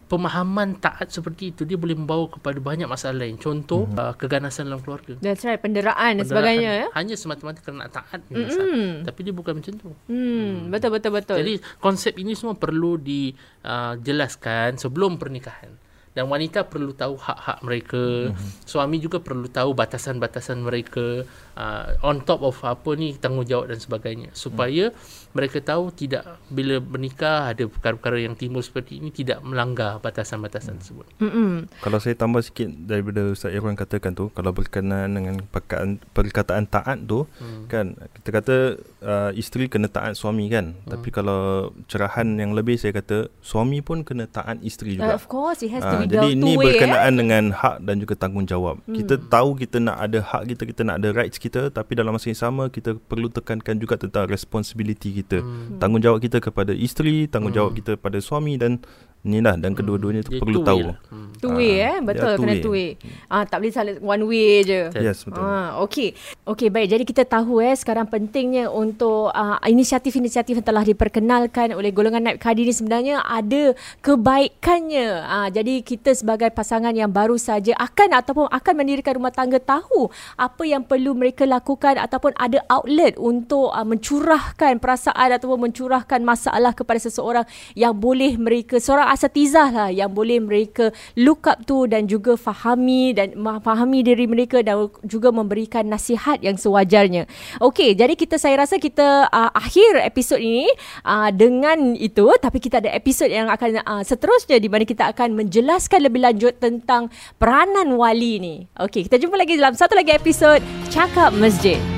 [0.08, 3.36] pemahaman taat seperti itu dia boleh membawa kepada banyak masalah lain.
[3.36, 4.00] Contoh hmm.
[4.00, 5.20] uh, keganasan dalam keluarga.
[5.20, 5.60] That's right.
[5.60, 6.88] Penderaan dan Penderaan sebagainya ya.
[6.96, 9.92] Hanya semata-mata kerana taat ni mm Tapi dia bukan macam tu.
[10.08, 11.38] Hmm, betul betul betul.
[11.44, 15.87] Jadi konsep ini semua perlu dijelaskan sebelum pernikahan.
[16.18, 18.34] Dan wanita perlu tahu hak-hak mereka.
[18.34, 18.66] Mm-hmm.
[18.66, 21.22] Suami juga perlu tahu batasan-batasan mereka.
[21.58, 24.30] Uh, on top of apa ni tanggungjawab dan sebagainya.
[24.38, 25.34] Supaya mm.
[25.34, 31.10] mereka tahu tidak bila bernikah ada perkara-perkara yang timbul seperti ini tidak melanggar batasan-batasan tersebut.
[31.18, 31.66] Mm-mm.
[31.82, 36.98] Kalau saya tambah sikit daripada Ustaz Irwan katakan tu kalau berkenaan dengan perkataan, perkataan taat
[37.08, 37.66] tu hmm.
[37.72, 38.56] kan kita kata
[39.02, 40.92] uh, isteri kena taat suami kan hmm.
[40.92, 45.16] tapi kalau cerahan yang lebih saya kata suami pun kena taat isteri Uh, juga.
[45.16, 46.68] of course it has to Ah, be jadi the ini two way eh.
[46.76, 48.76] berkenaan dengan hak dan juga tanggungjawab.
[48.84, 48.96] Hmm.
[49.00, 52.28] Kita tahu kita nak ada hak kita, kita nak ada rights kita tapi dalam masa
[52.28, 55.40] yang sama kita perlu tekankan juga tentang responsibility kita.
[55.40, 55.80] Hmm.
[55.80, 57.80] Tanggungjawab kita kepada isteri, tanggungjawab hmm.
[57.80, 58.84] kita pada suami dan
[59.28, 60.80] ni lah dan kedua-duanya tu Dia perlu two tahu.
[60.80, 60.98] way lah.
[61.08, 61.26] Hmm.
[61.38, 62.64] Two way Ah, eh Betul two kena way.
[62.64, 62.90] two way
[63.28, 65.38] ah, Tak boleh salah one way je Yes, betul.
[65.38, 66.16] Ah, okey.
[66.44, 66.88] Okey, baik.
[66.88, 72.40] Jadi kita tahu eh sekarang pentingnya untuk uh, inisiatif-inisiatif yang telah diperkenalkan oleh golongan naib
[72.40, 75.10] kadi ni sebenarnya ada kebaikannya.
[75.20, 80.08] Ah, jadi kita sebagai pasangan yang baru saja akan ataupun akan mendirikan rumah tangga tahu
[80.36, 86.72] apa yang perlu mereka lakukan ataupun ada outlet untuk uh, mencurahkan perasaan ataupun mencurahkan masalah
[86.72, 92.06] kepada seseorang yang boleh mereka seorang asatizah lah yang boleh mereka look up to dan
[92.06, 93.34] juga fahami dan
[93.66, 97.26] fahami diri mereka dan juga memberikan nasihat yang sewajarnya.
[97.58, 100.70] Okey, jadi kita saya rasa kita uh, akhir episod ini
[101.02, 105.34] uh, dengan itu tapi kita ada episod yang akan uh, seterusnya di mana kita akan
[105.34, 107.10] menjelaskan lebih lanjut tentang
[107.42, 108.56] peranan wali ni.
[108.78, 110.62] Okey, kita jumpa lagi dalam satu lagi episod
[110.94, 111.97] Cakap Masjid.